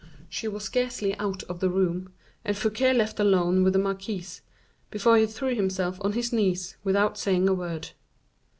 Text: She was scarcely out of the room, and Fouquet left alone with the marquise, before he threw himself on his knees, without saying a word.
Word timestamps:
She 0.29 0.47
was 0.47 0.63
scarcely 0.63 1.15
out 1.19 1.43
of 1.43 1.59
the 1.59 1.69
room, 1.69 2.11
and 2.43 2.57
Fouquet 2.57 2.91
left 2.91 3.19
alone 3.19 3.61
with 3.63 3.73
the 3.73 3.77
marquise, 3.77 4.41
before 4.89 5.15
he 5.17 5.27
threw 5.27 5.53
himself 5.53 5.99
on 6.01 6.13
his 6.13 6.33
knees, 6.33 6.75
without 6.83 7.19
saying 7.19 7.47
a 7.47 7.53
word. 7.53 7.89